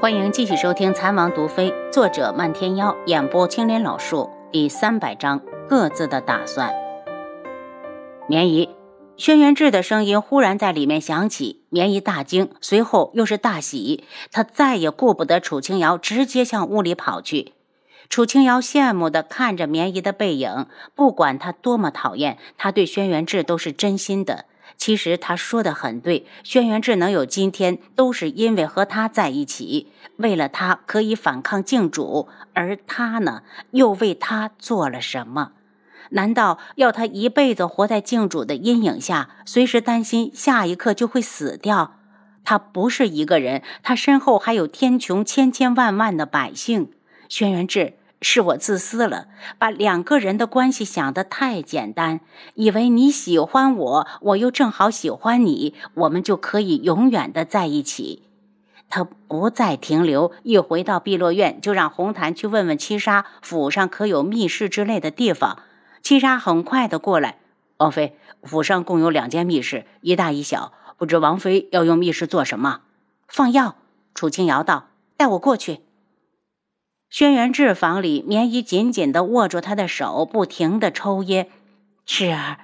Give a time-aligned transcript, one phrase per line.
[0.00, 6.72] 欢迎继续收听《残王毒妃》，作者漫天妖，演播青莲老树，第三百章各自的打算。
[8.28, 8.68] 棉姨，
[9.16, 17.54] 轩辕志的声音忽然在里面响起，棉姨大惊，随后又是大喜，她再也顾不得楚清瑶，直接向屋里跑去。
[18.08, 24.44] 楚清瑶羡慕地看着绵姨的背影，不管她多么讨厌，她对轩辕志都是真心的。
[24.76, 33.42] 其实他说的很对，轩辕志能有今天，都是因为和他在一起，为了他可以反抗靖主，而他呢，
[33.72, 35.52] 又为他做了什么？
[36.10, 41.96] 难道要他一辈子活在靖主的阴影下，随时担心下一刻就会死掉？
[42.44, 46.92] 他不是一个人，他身后还有天穹千千万万的百姓。
[47.28, 47.97] 轩辕志。
[48.20, 52.20] 是我自私了，把两个人的关系想得太简单，
[52.54, 58.24] 以为你喜欢我，我又正好喜欢你，我们就可以永远的在一起。
[58.88, 65.58] 他不再停留，一回到碧落院，就让红檀去问问七杀府上可有密室之类的地方。
[66.02, 67.38] 七杀很快的过来，
[67.76, 72.80] 王妃，府上共有两间密室，一大一小，不知王妃要用密室做什么？
[73.28, 73.76] 放药。
[74.14, 75.80] 楚清瑶道：“带我过去。”
[77.10, 81.50] 轩辕志房里，绵衣紧紧地握住他的手，不停地抽噎。
[82.04, 82.58] 志儿，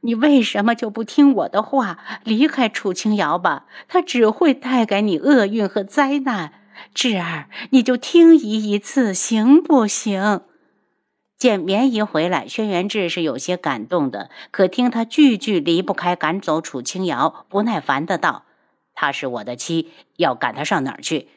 [0.00, 3.66] 你为什么就不听我的话，离开楚清瑶吧？
[3.88, 6.52] 他只会带给你厄运和灾难。
[6.94, 10.40] 志儿，你就听姨一次，行不行？
[11.36, 14.30] 见绵衣回来，轩辕志是有些感动的。
[14.50, 18.44] 可听他句句离不开赶走楚清瑶，不耐烦的道
[18.94, 21.28] ：“她是我的妻，要赶她上哪儿去？”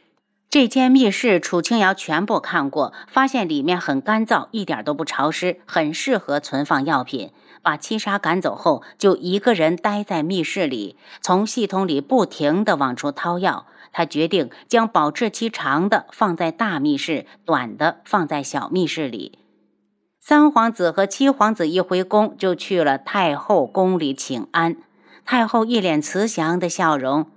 [0.50, 7.32] 这间密室，楚清瑶全部看过，发现里面很干燥，一点都不潮湿，很适合存放药品。
[7.62, 13.66] 把七杀赶走后，就一个人待在密室里，从系统里不停地往出掏药。
[13.92, 19.40] 他决定将保质期长的放在大密室，短的放在小密室里。
[20.22, 24.78] 三皇子和七皇子一回宫，就去了太后宫里请安。
[25.26, 27.28] 太后一脸慈祥的笑容。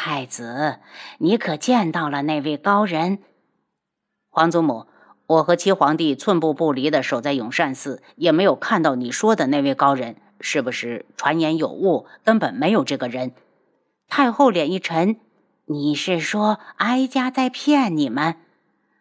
[0.00, 0.78] 太子，
[1.18, 3.18] 你可见到了那位高人？
[4.30, 4.86] 皇祖母，
[5.26, 10.14] 我和七皇帝寸步不离的守在永善寺，也没有看到你说的那位高人。
[10.40, 12.06] 是不是传言有误？
[12.22, 13.32] 根本没有这个人。
[14.06, 15.16] 太后脸一沉，
[15.66, 18.36] 你是说哀家在骗你们？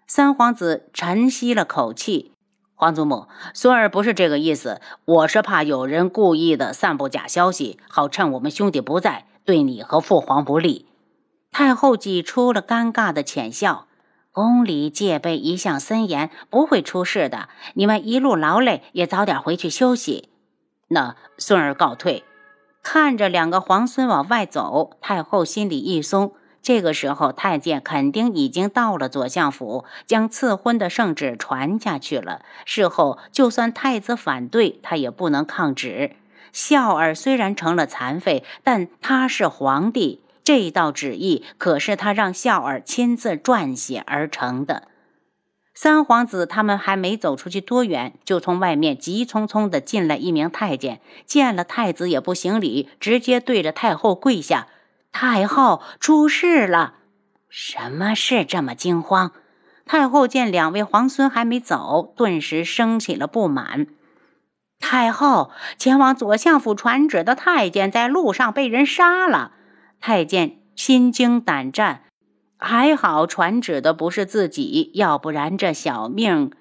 [0.08, 2.32] 三皇子沉吸了口气，
[2.74, 9.26] 皇祖母，孙儿不是这个意思，我是怕有人故意的散布假消息，好趁我们兄弟不在。
[9.46, 10.87] 对你和父皇不利，
[11.58, 13.88] 太后挤出了尴尬的浅笑。
[14.32, 17.50] 宫里戒备一向森严，不会出事的。
[17.74, 20.30] 你们一路劳累，也早点回去休息。
[20.90, 22.24] 那孙儿告退。
[22.84, 26.34] 看着两个皇孙往外走，太后心里一松。
[26.62, 32.44] 这个时候，太监肯定已经到了左相府，将赐婚的圣旨传下去了。
[32.66, 36.18] 事后，就算太子反对，他也不能抗旨。
[36.54, 44.88] 孝儿虽然成了残废，但他是皇帝，这道旨意可是他让孝儿亲自撰写而成的。
[45.74, 54.68] 三皇子他们还没走出去多远，就从外面急匆匆的进来一名太监，见了太子也不行礼，直接对着太后跪下
[55.12, 56.94] ：“太后出事了！”
[57.52, 59.34] 什么事这么惊慌？
[59.86, 63.88] 太后见两位皇孙还没走，顿时生起了不满。
[64.80, 69.52] 太后前往左相府传旨的太监在路上被人杀了，
[70.00, 72.04] 太监心惊胆战。
[72.60, 76.52] 还好传旨的不是自己，要不然这小命……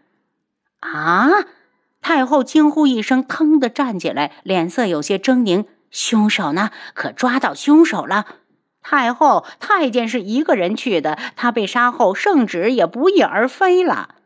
[0.81, 1.29] 啊！
[2.03, 5.65] 太后惊呼一声，腾的站起来，脸色有些狰狞。
[5.91, 6.71] 凶手呢？
[6.95, 8.27] 可抓到凶手了？
[8.83, 14.17] 太后，太监是一个人去的，他被杀后，圣旨也不翼而飞了。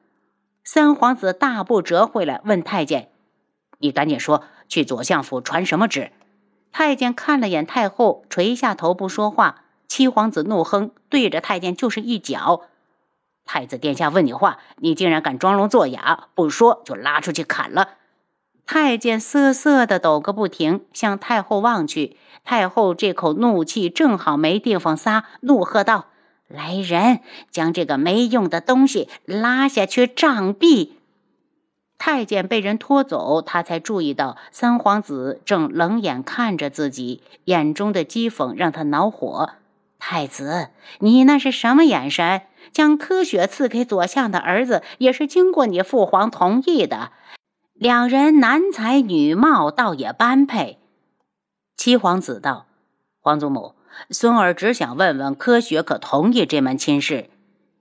[0.64, 3.08] 三皇子大步折回来，问太监。
[3.78, 6.10] 你赶紧说，去左相府传什么旨？
[6.72, 9.62] 太监看了眼太后，垂下头不说话。
[9.88, 12.62] 七皇子怒哼，对着太监就是一脚。
[13.44, 17.94] 太子殿下问你话，你竟然敢装聋作哑，不说就拉出去砍了。
[18.64, 22.16] 太监瑟瑟的抖个不停，向太后望去。
[22.44, 26.06] 太后这口怒气正好没地方撒，怒喝道
[26.46, 27.20] ：“来人，
[27.50, 30.90] 将这个没用的东西拉下去杖毙！”
[32.00, 39.50] 太监被人拖走，他才注意到三皇子正冷眼看着自己，眼中的讥讽让他恼火。
[39.98, 40.70] 太子，
[41.00, 42.40] 你那是什么眼神？
[42.72, 47.12] 将柯雪赐给左相的儿子，也是经过你父皇同意的。
[47.74, 50.78] 两人男才女貌，倒也般配。
[51.76, 52.64] 七皇子道
[53.20, 53.74] ：“皇祖母，
[54.08, 57.28] 孙儿只想问问柯雪可同意这门亲事。”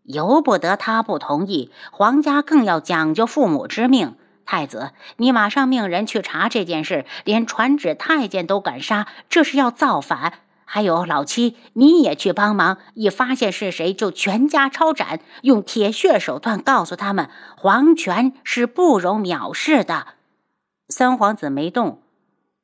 [0.09, 1.71] 由不得他不同意。
[1.91, 4.15] 皇家更要讲究父母之命。
[4.43, 10.39] 太子，你马上命人去查这件事，连传旨太监都敢杀，这是要造反。
[10.65, 20.07] 还有老七，你也去帮忙，一发现是谁就全家抄斩，用铁血手段告诉他们，皇权是不容藐视的。
[20.87, 22.01] 三皇子没动。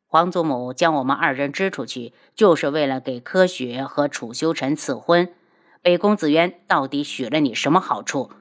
[0.08, 5.30] 皇祖母将我们二人支出去，就是为了给柯雪和楚修臣赐婚。
[5.86, 8.32] 北宫子渊到底许了你什么好处？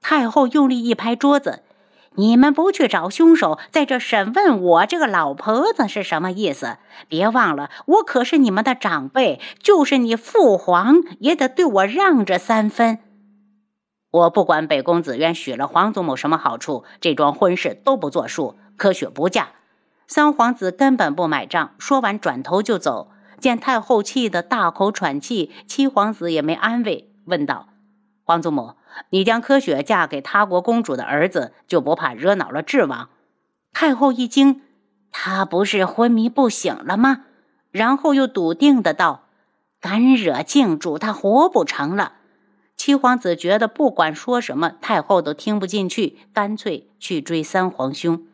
[0.00, 1.62] 太后用力一拍桌子。
[2.16, 6.78] 你们不去找凶手，在这审问我这个老婆子是什么意思？
[7.06, 12.98] 别忘了，我可是你们的长辈，就是你父皇也得对我让着三分。
[14.10, 18.58] 我不管北宫子渊许了皇祖母什么好处，这桩婚事都不作数。
[18.76, 19.50] 可雪不嫁，
[20.08, 21.76] 三皇子根本不买账。
[21.78, 23.12] 说完，转头就走。
[23.40, 27.70] 见太后气得大口喘气，七皇子也没安慰，问道
[28.22, 28.74] ：“皇祖母。”
[29.10, 33.08] 你将柯雪嫁给他国公主的儿子，就不怕惹恼了智王？
[33.72, 34.62] 太后一惊，
[35.12, 37.24] 他不是昏迷不醒了吗？
[37.70, 39.28] 然后又笃定的道
[39.80, 42.14] ：“敢惹靖主，他活不成了。”
[42.76, 48.26] 七皇子觉得不管说什么，太后都听不进去，干脆去追三皇兄。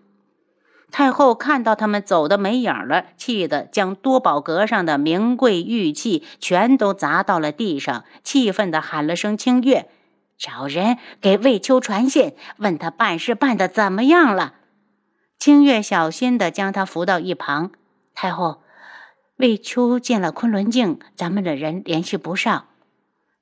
[0.90, 9.90] 太后看到他们走的没影了，气得将多宝阁上的名贵玉器全都砸到了地上，气愤的喊了声：“清月！”
[10.38, 14.54] 找人给魏秋传信，问他办事办得怎么样了。
[15.38, 17.70] 清月小心地将他扶到一旁。
[18.14, 18.62] 太后，
[19.36, 22.66] 魏秋进了昆仑镜，咱们的人联系不上。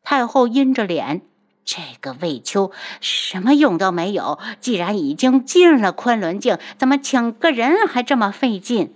[0.03, 1.23] 太后阴着脸，
[1.65, 2.71] 这个魏秋
[3.01, 4.39] 什么用都没有。
[4.61, 8.95] 既然已经进了昆仑镜，怎么请个人还这么费劲？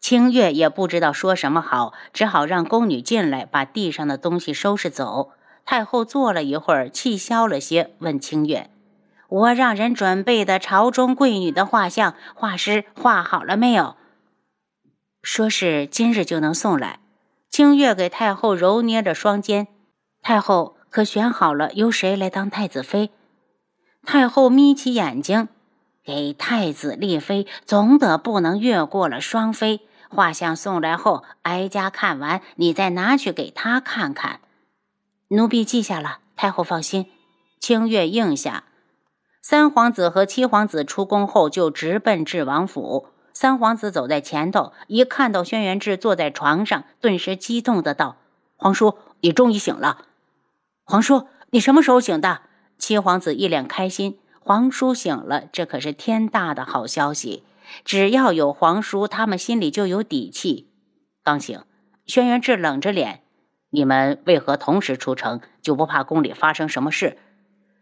[0.00, 5.30] 清月也不知道说什么好，只好让宫女进来，把地上的东西收拾走。
[5.64, 8.68] 太后坐了一会儿，气消了些，问清月
[9.28, 13.94] ：“我让人准备的朝中贵女的画像，画师画好了没有？”
[15.22, 16.98] 说是今日就能送来。
[17.48, 19.68] 清月给太后揉捏着双肩
[20.20, 23.10] ：“太后可选好了由谁来当太子妃？”
[24.06, 25.48] 太后眯起眼睛
[26.04, 29.80] ：“给太子立妃，总得不能越过了双妃。
[30.08, 34.40] 画像送来后，哀家看完，你再拿去给他看看。”
[35.28, 37.06] 奴婢记下了，太后放心。
[37.58, 38.64] 清月应下。
[39.40, 43.06] 三皇子和七皇子出宫后，就直奔智王府。
[43.32, 48.16] 三皇子走在前头，一看到轩辕志坐在床上，顿时激动的道
[48.58, 50.04] ：“皇叔，你终于醒了！
[50.84, 52.42] 皇叔，你什么时候醒的？”
[52.78, 57.44] 七皇子一脸开心：“皇叔醒了，这可是天大的好消息！
[57.84, 60.68] 只要有皇叔，他们心里就有底气。”
[61.22, 61.62] 刚醒，
[62.04, 63.22] 轩辕志冷着脸。
[63.70, 65.40] 你们为何同时出城？
[65.62, 67.16] 就不怕宫里发生什么事？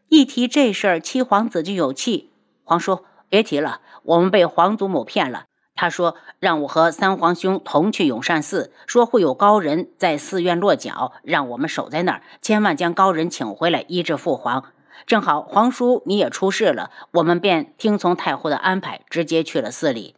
[0.09, 2.31] 一提这事儿，七皇子就有气。
[2.63, 5.47] 皇叔，别提了，我们被皇祖母骗了。
[5.81, 14.75] 他说让我和三皇兄同去永善寺，说会有高人在寺院落脚，让我们守在那儿，千万将高人请回来医治父皇。
[15.07, 20.17] 正好皇叔你也出事了，我们便听从太后的安排，直接去了寺里。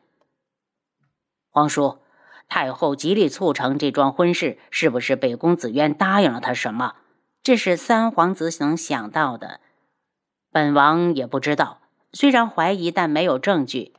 [1.49, 1.99] 皇叔。
[2.49, 6.97] 太后极力促成这桩婚事，是不是北宫子渊答应了他什么？
[7.45, 9.61] 这是三皇子能想到的。
[10.51, 11.79] 本王也不知道，
[12.13, 13.95] 虽然怀疑，但没有证据。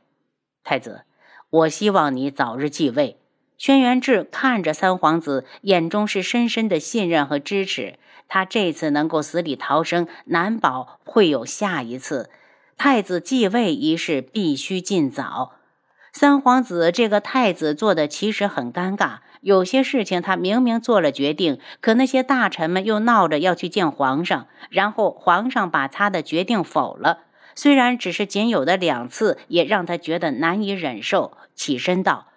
[0.62, 1.04] 太子，
[1.50, 3.18] 我希望你早日继位。
[3.56, 7.98] 轩辕志看着三皇子，眼中是深深的信任和支持。
[8.26, 12.30] 他这次能够死里逃生，难保会有下一次。
[12.76, 15.52] 太子继位一事必须尽早。
[16.12, 27.23] 三皇子这个太子做的其实很尴尬，有些事情他明明做了决定，可那些大臣们又闹着要去见皇上，然后皇上把他的决定否了。
[27.54, 31.36] 虽然只是仅有的两次，也让他觉得难以忍受。
[31.54, 32.28] 起身道：“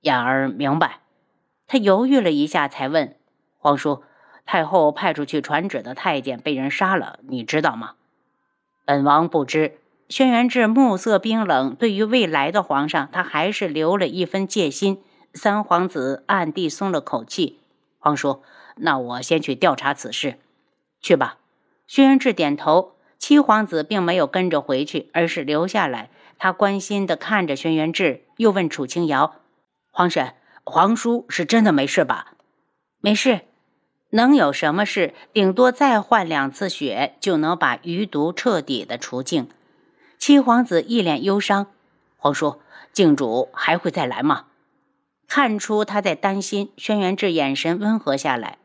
[0.00, 1.00] 言儿明白。”
[1.68, 3.16] 他犹豫了一下，才问
[3.58, 4.02] 皇叔
[4.46, 7.94] ：“太后派出去传旨的太监被人杀了，你知道吗？”
[8.86, 9.78] 本王不知。
[10.08, 15.02] 轩辕志目色冰冷，对于未来的皇上，他还是留了一分戒心。
[15.34, 17.58] 三皇子暗地松了口气。
[17.98, 18.42] 皇叔，
[18.76, 20.38] 那我先去调查此事。
[21.00, 21.38] 去吧。
[21.86, 22.95] 轩辕志点头。
[23.26, 26.10] 七皇子并没有跟着回去，而是留下来。
[26.38, 29.34] 他关心地看着轩辕志，又问楚清瑶
[29.90, 32.34] ：“皇婶，皇叔是真的没事吧
[33.02, 33.40] ？”“没事，
[34.10, 35.12] 能有什么事？
[35.32, 39.48] 顶多再换两次血，就能把余毒彻底的除净。”
[40.18, 41.66] 七皇子一脸忧伤，
[42.18, 42.60] 皇叔，
[42.92, 44.44] 靖主还会再来吗？
[45.26, 48.58] 看出他在担心，轩辕志眼神温和下来。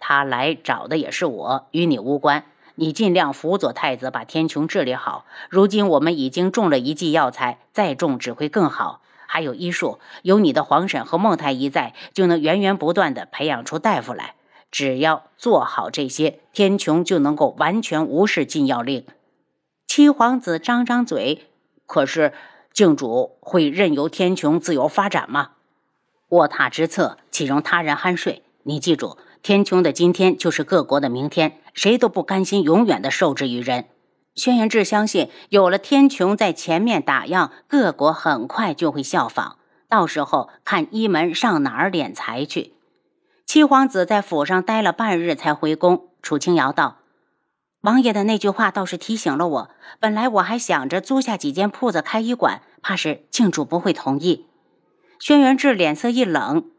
[0.00, 2.44] 他来找的也是我，与你无关。
[2.76, 5.24] 你尽量辅佐太子把天穹治理好。
[5.48, 9.00] 如今我们已经种了一剂药材，再种只会更好。
[9.26, 14.34] 还有医术，有你的皇婶和孟太医在，就能源源不断的培养出大夫来。
[14.70, 19.04] 只要做好这些，天穹就能够完全无视禁药令。
[19.86, 21.46] 七皇子张张嘴，
[21.86, 22.32] 可是
[22.72, 25.52] 靖主会任由天穹自由发展吗？
[26.30, 28.42] 卧榻之侧，岂容他人酣睡？
[28.64, 33.84] 你记住，天穹的今天就是各国的明天，谁都不甘心永远的受制于人。
[34.34, 39.58] 轩辕志相信，有了天穹在前面打样，各国很快就会效仿。
[39.86, 42.72] 到时候看一门上哪儿敛财去。
[43.44, 46.08] 七皇子在府上待了半日才回宫。
[46.22, 47.00] 楚清瑶道
[47.84, 49.70] ：“王爷的那句话倒是提醒了我。
[50.00, 54.46] 本来我还想着租下几间铺子开医馆，怕是靖主不会同意。”
[55.20, 56.70] 轩辕志脸色一冷：“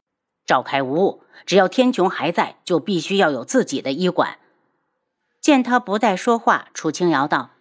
[0.45, 4.37] 召开无误，只要天穹还在，就必须要有自己的医馆。”
[5.41, 7.51] 见他不再说话，楚清瑶道。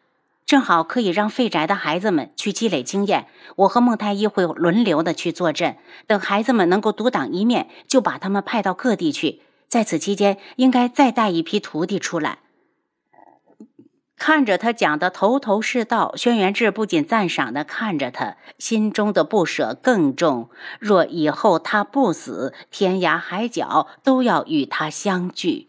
[0.46, 9.40] 正好可以让废宅的孩子们去积累经验，我和孟太医会轮流的去坐镇，等孩子们能够独当一面，就把他们派到各地去。
[9.68, 12.40] 在此期间，应该再带一批徒弟出来。
[14.16, 20.48] 看着他讲的头头是道，轩辕志不仅赞赏的看着他，心中的不舍更重。
[20.78, 25.68] 若以后他不死，天涯海角都要与他相聚。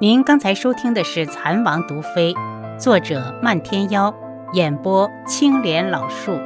[0.00, 2.32] 您刚才收听的是《蚕王毒妃》，
[2.78, 4.14] 作者漫天妖，
[4.52, 6.38] 演播青莲老树。